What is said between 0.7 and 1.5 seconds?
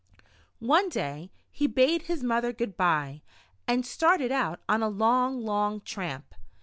day,